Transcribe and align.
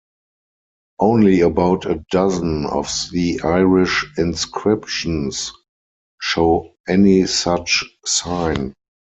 Only 0.97 1.41
about 1.41 1.85
a 1.85 2.03
dozen 2.09 2.65
of 2.65 2.89
the 3.11 3.39
Irish 3.43 4.03
inscriptions 4.17 5.53
show 6.19 6.73
any 6.89 7.27
such 7.27 7.83
sign. 8.03 8.73